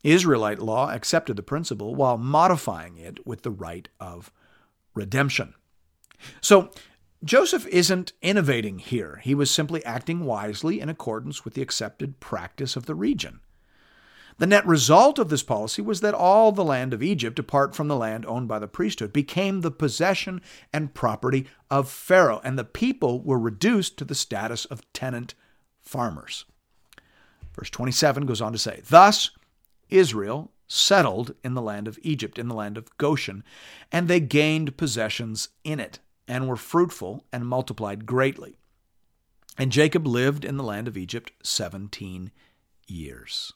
Israelite 0.02 0.58
law 0.58 0.92
accepted 0.92 1.36
the 1.36 1.42
principle 1.42 1.94
while 1.94 2.18
modifying 2.18 2.98
it 2.98 3.24
with 3.24 3.42
the 3.42 3.52
right 3.52 3.88
of 4.00 4.32
redemption. 4.92 5.54
So, 6.40 6.70
Joseph 7.22 7.66
isn't 7.68 8.12
innovating 8.20 8.80
here. 8.80 9.20
He 9.22 9.34
was 9.34 9.50
simply 9.50 9.82
acting 9.84 10.24
wisely 10.24 10.80
in 10.80 10.88
accordance 10.88 11.44
with 11.44 11.54
the 11.54 11.62
accepted 11.62 12.20
practice 12.20 12.76
of 12.76 12.86
the 12.86 12.94
region. 12.94 13.40
The 14.38 14.46
net 14.46 14.66
result 14.66 15.18
of 15.18 15.28
this 15.28 15.44
policy 15.44 15.80
was 15.80 16.00
that 16.00 16.14
all 16.14 16.50
the 16.50 16.64
land 16.64 16.92
of 16.92 17.02
Egypt, 17.02 17.38
apart 17.38 17.74
from 17.74 17.86
the 17.86 17.96
land 17.96 18.26
owned 18.26 18.48
by 18.48 18.58
the 18.58 18.66
priesthood, 18.66 19.12
became 19.12 19.60
the 19.60 19.70
possession 19.70 20.40
and 20.72 20.94
property 20.94 21.46
of 21.70 21.88
Pharaoh, 21.88 22.40
and 22.42 22.58
the 22.58 22.64
people 22.64 23.20
were 23.22 23.38
reduced 23.38 23.96
to 23.98 24.04
the 24.04 24.14
status 24.14 24.64
of 24.64 24.92
tenant 24.92 25.34
farmers. 25.80 26.44
Verse 27.54 27.70
27 27.70 28.26
goes 28.26 28.40
on 28.40 28.52
to 28.52 28.58
say, 28.58 28.82
Thus 28.88 29.30
Israel 29.88 30.50
settled 30.66 31.34
in 31.44 31.54
the 31.54 31.62
land 31.62 31.86
of 31.86 31.98
Egypt, 32.02 32.36
in 32.36 32.48
the 32.48 32.54
land 32.54 32.76
of 32.76 32.96
Goshen, 32.98 33.44
and 33.92 34.08
they 34.08 34.18
gained 34.18 34.76
possessions 34.76 35.50
in 35.62 35.78
it, 35.78 36.00
and 36.26 36.48
were 36.48 36.56
fruitful 36.56 37.24
and 37.32 37.46
multiplied 37.46 38.06
greatly. 38.06 38.58
And 39.56 39.70
Jacob 39.70 40.06
lived 40.06 40.44
in 40.44 40.56
the 40.56 40.64
land 40.64 40.88
of 40.88 40.96
Egypt 40.96 41.30
seventeen 41.42 42.32
years. 42.88 43.52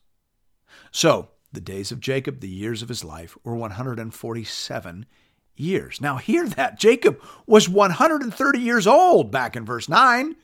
So, 0.91 1.29
the 1.53 1.61
days 1.61 1.91
of 1.91 2.01
Jacob, 2.01 2.41
the 2.41 2.49
years 2.49 2.83
of 2.83 2.89
his 2.89 3.05
life, 3.05 3.37
were 3.43 3.55
147 3.55 5.07
years. 5.57 6.01
Now, 6.01 6.17
hear 6.17 6.47
that. 6.49 6.79
Jacob 6.79 7.21
was 7.47 7.69
130 7.69 8.61
years 8.61 8.87
old 8.87 9.31
back 9.31 9.57
in 9.57 9.65
verse 9.65 9.89
9. 9.89 10.37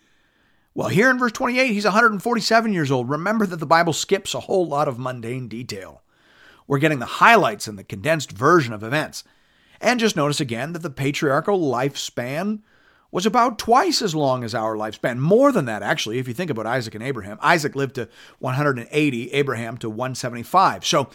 Well, 0.75 0.89
here 0.89 1.09
in 1.09 1.19
verse 1.19 1.33
28, 1.33 1.73
he's 1.73 1.85
147 1.85 2.73
years 2.73 2.91
old. 2.91 3.09
Remember 3.09 3.47
that 3.47 3.61
the 3.61 3.67
Bible 3.67 3.93
skips 3.93 4.35
a 4.35 4.41
whole 4.41 4.67
lot 4.67 4.89
of 4.89 4.99
mundane 4.99 5.47
detail. 5.47 6.03
We're 6.67 6.79
getting 6.79 6.99
the 6.99 7.07
highlights 7.07 7.69
and 7.69 7.79
the 7.79 7.85
condensed 7.85 8.33
version 8.33 8.73
of 8.73 8.83
events. 8.83 9.23
And 9.81 10.01
just 10.01 10.17
notice 10.17 10.41
again 10.41 10.73
that 10.73 10.81
the 10.81 10.91
patriarchal 10.91 11.61
lifespan 11.61 12.61
was 13.15 13.27
about 13.27 13.61
twice 13.61 14.03
as 14.03 14.13
long 14.13 14.43
as 14.43 14.57
our 14.57 14.75
lifespan. 14.75 15.19
More 15.19 15.53
than 15.53 15.67
that, 15.67 15.85
actually, 15.85 16.19
if 16.19 16.27
you 16.27 16.35
think 16.35 16.51
about 16.51 16.67
Isaac 16.67 16.97
and 16.97 17.05
Abraham. 17.05 17.39
Isaac 17.41 17.77
lived 17.77 17.95
to 17.95 18.09
180, 18.41 19.33
Abraham 19.33 19.79
to 19.79 19.89
175. 19.89 20.85
So 20.85 21.09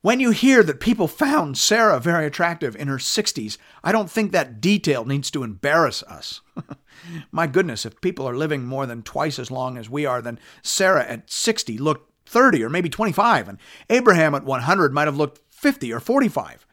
when 0.00 0.20
you 0.20 0.30
hear 0.30 0.62
that 0.62 0.80
people 0.80 1.06
found 1.06 1.58
Sarah 1.58 2.00
very 2.00 2.24
attractive 2.24 2.74
in 2.74 2.88
her 2.88 2.96
60s, 2.96 3.58
I 3.84 3.92
don't 3.92 4.10
think 4.10 4.32
that 4.32 4.62
detail 4.62 5.04
needs 5.04 5.30
to 5.32 5.42
embarrass 5.42 6.02
us. 6.04 6.40
My 7.30 7.46
goodness, 7.46 7.84
if 7.84 8.00
people 8.00 8.26
are 8.26 8.34
living 8.34 8.64
more 8.64 8.86
than 8.86 9.02
twice 9.02 9.38
as 9.38 9.50
long 9.50 9.76
as 9.76 9.90
we 9.90 10.06
are, 10.06 10.22
then 10.22 10.38
Sarah 10.62 11.04
at 11.04 11.30
60 11.30 11.76
looked 11.76 12.10
30 12.24 12.64
or 12.64 12.70
maybe 12.70 12.88
25, 12.88 13.50
and 13.50 13.58
Abraham 13.90 14.34
at 14.34 14.44
100 14.44 14.94
might 14.94 15.08
have 15.08 15.18
looked 15.18 15.42
50 15.50 15.92
or 15.92 16.00
45. 16.00 16.66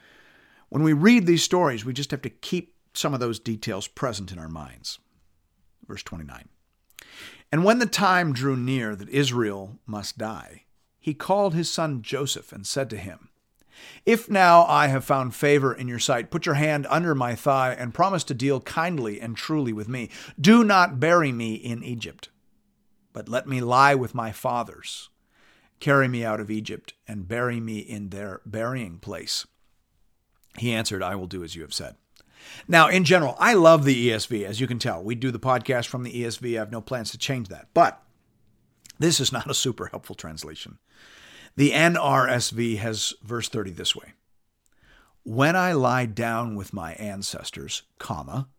When 0.70 0.84
we 0.84 0.94
read 0.94 1.26
these 1.26 1.44
stories, 1.44 1.84
we 1.84 1.92
just 1.92 2.12
have 2.12 2.22
to 2.22 2.30
keep 2.30 2.75
some 2.98 3.14
of 3.14 3.20
those 3.20 3.40
details 3.40 3.88
present 3.88 4.32
in 4.32 4.40
our 4.40 4.50
minds. 4.50 5.00
Verse 5.88 6.04
29. 6.04 6.50
And 7.52 7.64
when 7.64 7.80
the 7.80 7.86
time 7.86 8.34
drew 8.34 8.56
near 8.56 8.96
that 8.96 9.10
Israel 9.10 9.80
must 9.86 10.18
die, 10.18 10.64
he 11.00 11.14
called 11.14 11.54
his 11.54 11.70
son 11.70 12.02
Joseph 12.02 12.52
and 12.52 12.66
said 12.66 12.90
to 12.90 12.98
him, 12.98 13.30
If 14.06 14.30
now 14.30 14.66
I 14.66 14.88
have 14.88 15.06
found 15.06 15.36
favor 15.36 15.74
in 15.74 15.88
your 15.88 16.00
sight, 16.00 16.32
put 16.32 16.46
your 16.46 16.56
hand 16.56 16.88
under 16.90 17.14
my 17.14 17.36
thigh 17.36 17.74
and 17.74 17.94
promise 17.94 18.24
to 18.26 18.34
deal 18.34 18.60
kindly 18.60 19.22
and 19.22 19.38
truly 19.38 19.72
with 19.72 19.88
me. 19.88 20.10
Do 20.40 20.64
not 20.64 21.00
bury 21.00 21.32
me 21.32 21.54
in 21.54 21.84
Egypt, 21.84 22.30
but 23.14 23.30
let 23.30 23.48
me 23.48 23.62
lie 23.62 23.96
with 23.96 24.16
my 24.16 24.32
fathers. 24.32 25.10
Carry 25.80 26.08
me 26.08 26.26
out 26.26 26.40
of 26.40 26.50
Egypt 26.50 26.94
and 27.08 27.28
bury 27.28 27.60
me 27.60 27.78
in 27.78 28.10
their 28.10 28.42
burying 28.46 28.98
place. 28.98 29.46
He 30.58 30.74
answered, 30.74 31.04
I 31.04 31.16
will 31.16 31.28
do 31.28 31.44
as 31.44 31.56
you 31.56 31.62
have 31.62 31.74
said. 31.74 31.96
Now, 32.68 32.88
in 32.88 33.04
general, 33.04 33.36
I 33.40 33.54
love 33.54 33.84
the 33.84 34.10
ESV, 34.10 34.46
as 34.46 34.60
you 34.60 34.68
can 34.68 34.80
tell. 34.80 35.04
We 35.04 35.16
do 35.16 35.32
the 35.32 35.40
podcast 35.40 35.88
from 35.88 36.04
the 36.04 36.24
ESV. 36.24 36.56
I 36.56 36.60
have 36.60 36.72
no 36.72 36.82
plans 36.82 37.12
to 37.12 37.18
change 37.18 37.50
that. 37.50 37.68
But 37.74 38.02
this 39.00 39.20
is 39.20 39.32
not 39.32 39.50
a 39.50 39.54
super 39.54 39.88
helpful 39.88 40.16
translation. 40.16 40.80
The 41.56 41.72
NRSV 41.72 42.78
has 42.78 43.14
verse 43.24 43.50
30 43.50 43.72
this 43.72 43.96
way 43.96 44.14
When 45.24 45.56
I 45.56 45.74
lie 45.74 46.06
down 46.06 46.56
with 46.56 46.74
my 46.74 46.94
ancestors, 46.94 47.84
comma, 48.00 48.50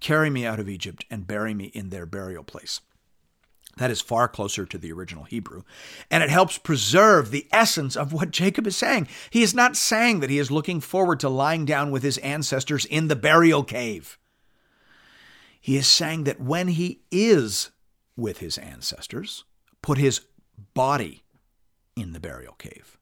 carry 0.00 0.30
me 0.30 0.44
out 0.44 0.60
of 0.60 0.68
Egypt 0.68 1.04
and 1.10 1.26
bury 1.26 1.54
me 1.54 1.66
in 1.66 1.90
their 1.90 2.06
burial 2.06 2.44
place. 2.44 2.80
That 3.76 3.90
is 3.90 4.00
far 4.00 4.26
closer 4.26 4.64
to 4.64 4.78
the 4.78 4.90
original 4.92 5.24
Hebrew. 5.24 5.62
And 6.10 6.22
it 6.22 6.30
helps 6.30 6.56
preserve 6.56 7.30
the 7.30 7.46
essence 7.52 7.94
of 7.94 8.12
what 8.12 8.30
Jacob 8.30 8.66
is 8.66 8.76
saying. 8.76 9.06
He 9.28 9.42
is 9.42 9.54
not 9.54 9.76
saying 9.76 10.20
that 10.20 10.30
he 10.30 10.38
is 10.38 10.50
looking 10.50 10.80
forward 10.80 11.20
to 11.20 11.28
lying 11.28 11.66
down 11.66 11.90
with 11.90 12.02
his 12.02 12.16
ancestors 12.18 12.86
in 12.86 13.08
the 13.08 13.16
burial 13.16 13.62
cave. 13.62 14.18
He 15.60 15.76
is 15.76 15.86
saying 15.86 16.24
that 16.24 16.40
when 16.40 16.68
he 16.68 17.00
is 17.10 17.70
with 18.16 18.38
his 18.38 18.56
ancestors, 18.56 19.44
put 19.82 19.98
his 19.98 20.22
body 20.72 21.24
in 21.94 22.12
the 22.12 22.20
burial 22.20 22.54
cave. 22.54 22.96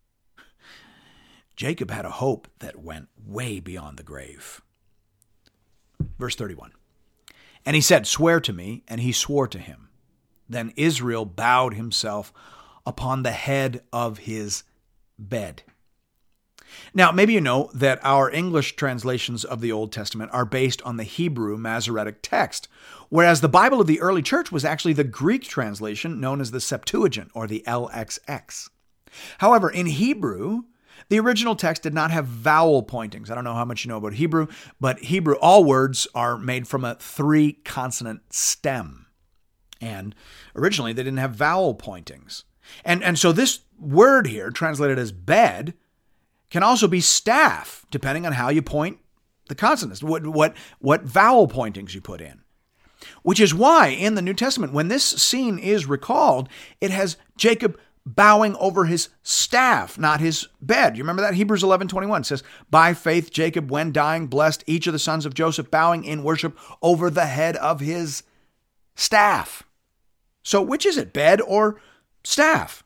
Jacob 1.56 1.90
had 1.90 2.04
a 2.04 2.10
hope 2.10 2.48
that 2.58 2.80
went 2.80 3.08
way 3.24 3.60
beyond 3.60 3.96
the 3.96 4.02
grave. 4.02 4.60
Verse 6.18 6.34
31 6.34 6.72
And 7.64 7.76
he 7.76 7.80
said, 7.80 8.08
Swear 8.08 8.40
to 8.40 8.52
me, 8.52 8.82
and 8.88 9.00
he 9.00 9.12
swore 9.12 9.46
to 9.46 9.58
him. 9.58 9.83
Then 10.48 10.72
Israel 10.76 11.24
bowed 11.24 11.74
himself 11.74 12.32
upon 12.86 13.22
the 13.22 13.32
head 13.32 13.82
of 13.92 14.18
his 14.18 14.64
bed. 15.18 15.62
Now, 16.92 17.12
maybe 17.12 17.32
you 17.32 17.40
know 17.40 17.70
that 17.74 18.00
our 18.02 18.30
English 18.30 18.76
translations 18.76 19.44
of 19.44 19.60
the 19.60 19.72
Old 19.72 19.92
Testament 19.92 20.30
are 20.32 20.44
based 20.44 20.82
on 20.82 20.96
the 20.96 21.04
Hebrew 21.04 21.56
Masoretic 21.56 22.18
text, 22.22 22.68
whereas 23.08 23.40
the 23.40 23.48
Bible 23.48 23.80
of 23.80 23.86
the 23.86 24.00
early 24.00 24.22
church 24.22 24.50
was 24.50 24.64
actually 24.64 24.92
the 24.92 25.04
Greek 25.04 25.42
translation 25.42 26.20
known 26.20 26.40
as 26.40 26.50
the 26.50 26.60
Septuagint 26.60 27.30
or 27.34 27.46
the 27.46 27.62
LXX. 27.66 28.68
However, 29.38 29.70
in 29.70 29.86
Hebrew, 29.86 30.62
the 31.08 31.20
original 31.20 31.54
text 31.54 31.82
did 31.82 31.94
not 31.94 32.10
have 32.10 32.26
vowel 32.26 32.82
pointings. 32.82 33.30
I 33.30 33.34
don't 33.34 33.44
know 33.44 33.54
how 33.54 33.64
much 33.64 33.84
you 33.84 33.88
know 33.88 33.98
about 33.98 34.14
Hebrew, 34.14 34.46
but 34.80 34.98
Hebrew, 35.00 35.34
all 35.34 35.64
words 35.64 36.06
are 36.14 36.38
made 36.38 36.66
from 36.66 36.84
a 36.84 36.96
three 36.96 37.52
consonant 37.64 38.32
stem. 38.32 39.03
And 39.84 40.14
originally 40.56 40.92
they 40.92 41.02
didn't 41.02 41.18
have 41.18 41.32
vowel 41.32 41.74
pointings. 41.74 42.44
And, 42.84 43.02
and 43.02 43.18
so 43.18 43.32
this 43.32 43.60
word 43.78 44.26
here, 44.26 44.50
translated 44.50 44.98
as 44.98 45.12
bed, 45.12 45.74
can 46.50 46.62
also 46.62 46.88
be 46.88 47.00
staff, 47.00 47.84
depending 47.90 48.24
on 48.26 48.32
how 48.32 48.48
you 48.48 48.62
point 48.62 48.98
the 49.48 49.54
consonants, 49.54 50.02
what, 50.02 50.26
what, 50.26 50.56
what 50.78 51.02
vowel 51.02 51.46
pointings 51.48 51.94
you 51.94 52.00
put 52.00 52.20
in. 52.20 52.40
Which 53.22 53.40
is 53.40 53.54
why 53.54 53.88
in 53.88 54.14
the 54.14 54.22
New 54.22 54.32
Testament, 54.32 54.72
when 54.72 54.88
this 54.88 55.04
scene 55.04 55.58
is 55.58 55.86
recalled, 55.86 56.48
it 56.80 56.90
has 56.90 57.18
Jacob 57.36 57.78
bowing 58.06 58.54
over 58.56 58.84
his 58.84 59.08
staff, 59.22 59.98
not 59.98 60.20
his 60.20 60.48
bed. 60.60 60.96
You 60.96 61.02
remember 61.02 61.22
that? 61.22 61.34
Hebrews 61.34 61.62
11 61.62 61.88
21 61.88 62.24
says, 62.24 62.42
By 62.70 62.94
faith, 62.94 63.30
Jacob, 63.30 63.70
when 63.70 63.92
dying, 63.92 64.26
blessed 64.26 64.64
each 64.66 64.86
of 64.86 64.92
the 64.92 64.98
sons 64.98 65.26
of 65.26 65.34
Joseph, 65.34 65.70
bowing 65.70 66.04
in 66.04 66.22
worship 66.22 66.58
over 66.82 67.10
the 67.10 67.26
head 67.26 67.56
of 67.56 67.80
his 67.80 68.22
staff. 68.94 69.62
So, 70.44 70.62
which 70.62 70.86
is 70.86 70.96
it, 70.98 71.12
bed 71.12 71.40
or 71.40 71.80
staff? 72.22 72.84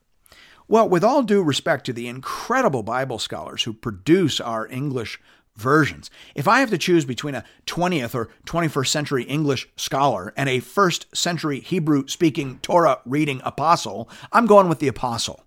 Well, 0.69 0.89
with 0.89 1.03
all 1.03 1.23
due 1.23 1.43
respect 1.43 1.85
to 1.87 1.93
the 1.93 2.09
incredible 2.09 2.83
Bible 2.83 3.19
scholars 3.19 3.65
who 3.65 3.73
produce 3.73 4.41
our 4.41 4.67
English 4.69 5.21
versions, 5.57 6.09
if 6.37 6.47
I 6.47 6.61
have 6.61 6.71
to 6.71 6.79
choose 6.79 7.05
between 7.05 7.35
a 7.35 7.45
20th 7.67 8.15
or 8.15 8.29
21st 8.47 8.87
century 8.87 9.25
English 9.25 9.69
scholar 9.77 10.33
and 10.37 10.49
a 10.49 10.61
first 10.61 11.15
century 11.17 11.61
Hebrew 11.61 12.07
speaking 12.07 12.61
Torah 12.61 13.01
reading 13.05 13.41
apostle, 13.45 14.09
I'm 14.31 14.47
going 14.47 14.69
with 14.69 14.79
the 14.79 14.89
apostle. 14.89 15.45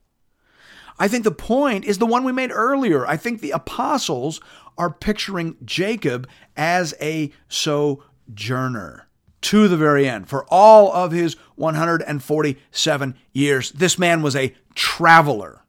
I 1.00 1.08
think 1.08 1.24
the 1.24 1.32
point 1.32 1.86
is 1.86 1.98
the 1.98 2.06
one 2.06 2.26
we 2.26 2.34
made 2.34 2.52
earlier. 2.52 3.08
I 3.08 3.16
think 3.16 3.40
the 3.40 3.52
apostles 3.52 4.42
are 4.78 4.92
picturing 4.92 5.56
Jacob 5.64 6.28
as 6.58 6.94
a 7.00 7.32
sojourner 7.48 9.08
to 9.42 9.68
the 9.68 9.78
very 9.78 10.08
end. 10.08 10.30
For 10.30 10.46
all 10.50 10.92
of 10.94 11.12
his 11.12 11.36
147 11.56 13.16
years, 13.34 13.72
this 13.72 13.98
man 13.98 14.22
was 14.22 14.36
a 14.36 14.56
traveler. 14.76 15.64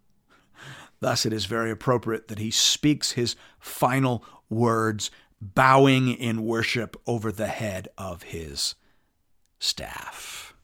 Thus, 1.01 1.27
it 1.27 1.33
is 1.33 1.47
very 1.47 1.71
appropriate 1.71 2.29
that 2.29 2.39
he 2.39 2.51
speaks 2.51 3.13
his 3.13 3.35
final 3.59 4.25
words, 4.49 5.11
bowing 5.41 6.09
in 6.09 6.45
worship 6.45 6.97
over 7.07 7.33
the 7.33 7.49
head 7.49 7.89
of 7.99 8.25
his 8.25 8.77
staff. 9.59 10.55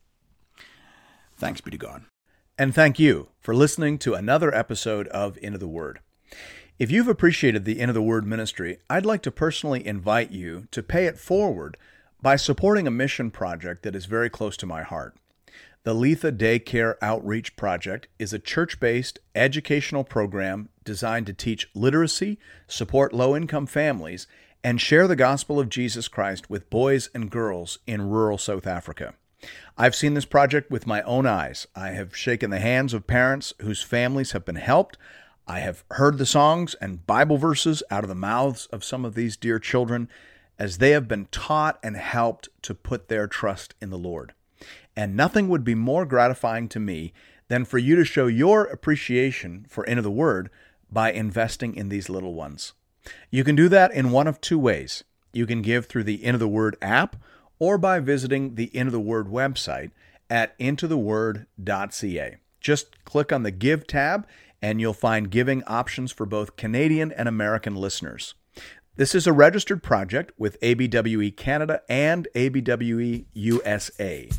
Thanks 1.37 1.61
be 1.61 1.71
to 1.71 1.77
God. 1.77 2.03
And 2.57 2.75
thank 2.75 2.99
you 2.99 3.29
for 3.39 3.55
listening 3.55 3.97
to 3.99 4.13
another 4.13 4.53
episode 4.53 5.07
of 5.09 5.37
Into 5.37 5.57
the 5.57 5.67
Word. 5.67 5.99
If 6.77 6.91
you've 6.91 7.07
appreciated 7.07 7.65
the 7.65 7.79
Into 7.79 7.93
the 7.93 8.01
Word 8.01 8.25
ministry, 8.25 8.79
I'd 8.89 9.05
like 9.05 9.21
to 9.23 9.31
personally 9.31 9.85
invite 9.85 10.31
you 10.31 10.67
to 10.71 10.83
pay 10.83 11.05
it 11.05 11.17
forward 11.17 11.77
by 12.21 12.35
supporting 12.35 12.87
a 12.87 12.91
mission 12.91 13.31
project 13.31 13.83
that 13.83 13.95
is 13.95 14.05
very 14.05 14.29
close 14.29 14.57
to 14.57 14.65
my 14.65 14.83
heart. 14.83 15.15
The 15.83 15.93
Letha 15.93 16.31
Daycare 16.31 16.95
Outreach 17.01 17.55
Project 17.55 18.07
is 18.19 18.33
a 18.33 18.39
church 18.39 18.79
based 18.79 19.19
educational 19.33 20.03
program 20.03 20.69
designed 20.83 21.25
to 21.27 21.33
teach 21.33 21.69
literacy, 21.73 22.37
support 22.67 23.13
low 23.13 23.35
income 23.35 23.65
families, 23.65 24.27
and 24.61 24.81
share 24.81 25.07
the 25.07 25.15
gospel 25.15 25.57
of 25.59 25.69
Jesus 25.69 26.09
Christ 26.09 26.49
with 26.49 26.69
boys 26.69 27.09
and 27.13 27.31
girls 27.31 27.79
in 27.87 28.09
rural 28.09 28.37
South 28.37 28.67
Africa. 28.67 29.13
I've 29.77 29.95
seen 29.95 30.15
this 30.15 30.25
project 30.25 30.69
with 30.69 30.85
my 30.85 31.01
own 31.03 31.25
eyes. 31.25 31.65
I 31.73 31.91
have 31.91 32.15
shaken 32.15 32.49
the 32.49 32.59
hands 32.59 32.93
of 32.93 33.07
parents 33.07 33.53
whose 33.61 33.81
families 33.81 34.33
have 34.33 34.43
been 34.43 34.57
helped. 34.57 34.97
I 35.47 35.59
have 35.59 35.85
heard 35.91 36.17
the 36.17 36.25
songs 36.25 36.75
and 36.81 37.07
Bible 37.07 37.37
verses 37.37 37.81
out 37.89 38.03
of 38.03 38.09
the 38.09 38.15
mouths 38.15 38.65
of 38.67 38.83
some 38.83 39.05
of 39.05 39.15
these 39.15 39.37
dear 39.37 39.59
children 39.59 40.09
as 40.59 40.77
they 40.77 40.91
have 40.91 41.07
been 41.07 41.25
taught 41.31 41.79
and 41.81 41.95
helped 41.95 42.49
to 42.61 42.75
put 42.75 43.07
their 43.07 43.25
trust 43.25 43.73
in 43.81 43.89
the 43.89 43.97
Lord. 43.97 44.33
And 44.95 45.15
nothing 45.15 45.47
would 45.47 45.63
be 45.63 45.73
more 45.73 46.05
gratifying 46.05 46.67
to 46.69 46.79
me 46.79 47.13
than 47.47 47.63
for 47.63 47.77
you 47.77 47.95
to 47.95 48.03
show 48.03 48.27
your 48.27 48.65
appreciation 48.65 49.65
for 49.69 49.85
Into 49.85 50.01
the 50.01 50.11
Word 50.11 50.49
by 50.91 51.11
investing 51.11 51.75
in 51.75 51.89
these 51.89 52.09
little 52.09 52.33
ones. 52.33 52.73
You 53.31 53.43
can 53.43 53.55
do 53.55 53.69
that 53.69 53.93
in 53.93 54.11
one 54.11 54.27
of 54.27 54.41
two 54.41 54.59
ways. 54.59 55.03
You 55.31 55.45
can 55.45 55.61
give 55.61 55.85
through 55.85 56.03
the 56.03 56.23
Into 56.23 56.37
the 56.37 56.47
Word 56.47 56.75
app 56.81 57.15
or 57.57 57.77
by 57.77 58.01
visiting 58.01 58.55
the 58.55 58.75
Into 58.75 58.91
the 58.91 58.99
Word 58.99 59.27
website 59.27 59.91
at 60.29 60.57
intotheword.ca. 60.59 62.37
Just 62.59 63.05
click 63.05 63.31
on 63.31 63.43
the 63.43 63.51
Give 63.51 63.87
tab 63.87 64.27
and 64.61 64.81
you'll 64.81 64.93
find 64.93 65.31
giving 65.31 65.63
options 65.63 66.11
for 66.11 66.25
both 66.25 66.57
Canadian 66.57 67.13
and 67.13 67.29
American 67.29 67.75
listeners. 67.75 68.33
This 68.99 69.15
is 69.15 69.27
a 69.27 69.31
registered 69.31 69.81
project 69.81 70.33
with 70.37 70.59
ABWE 70.59 71.37
Canada 71.37 71.81
and 71.87 72.27
ABWE 72.35 73.23
USA. 73.31 74.29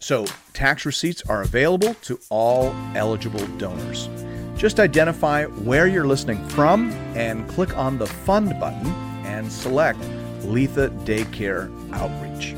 So 0.00 0.26
tax 0.54 0.84
receipts 0.84 1.22
are 1.28 1.42
available 1.42 1.94
to 2.02 2.18
all 2.28 2.74
eligible 2.96 3.46
donors. 3.58 4.08
Just 4.56 4.80
identify 4.80 5.44
where 5.44 5.86
you're 5.86 6.04
listening 6.04 6.44
from 6.48 6.90
and 7.14 7.48
click 7.48 7.76
on 7.76 7.96
the 7.96 8.08
Fund 8.08 8.58
button 8.58 8.88
and 9.24 9.52
select 9.52 10.00
Letha 10.42 10.88
Daycare 11.04 11.70
Outreach. 11.92 12.56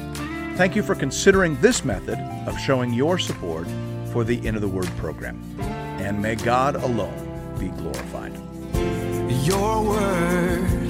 Thank 0.56 0.74
you 0.74 0.82
for 0.82 0.94
considering 0.94 1.60
this 1.60 1.84
method 1.84 2.18
of 2.48 2.58
showing 2.58 2.94
your 2.94 3.18
support 3.18 3.68
for 4.14 4.24
the 4.24 4.46
Into 4.46 4.60
the 4.60 4.68
Word 4.68 4.88
program. 4.96 5.38
And 5.60 6.22
may 6.22 6.36
God 6.36 6.76
alone 6.76 7.54
be 7.58 7.68
glorified. 7.68 8.32
Your 9.44 9.84
word 9.84 10.89